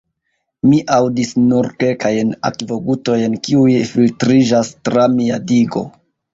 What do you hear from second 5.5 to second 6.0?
digo.